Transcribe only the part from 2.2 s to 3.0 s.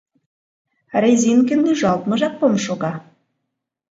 мом шога!